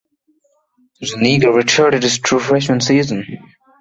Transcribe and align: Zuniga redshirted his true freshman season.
Zuniga 1.05 1.49
redshirted 1.51 2.01
his 2.01 2.17
true 2.17 2.39
freshman 2.39 2.81
season. 2.81 3.23